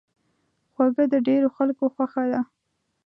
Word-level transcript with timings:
خوږه 0.73 1.05
د 1.13 1.15
ډېرو 1.27 1.47
خلکو 1.57 1.83
خوښه 1.95 2.23
ده. 2.31 2.41